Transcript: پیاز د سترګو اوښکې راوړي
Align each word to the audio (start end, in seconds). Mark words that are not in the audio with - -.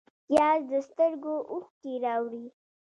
پیاز 0.27 0.61
د 0.71 0.73
سترګو 0.87 1.35
اوښکې 1.51 1.93
راوړي 2.05 2.45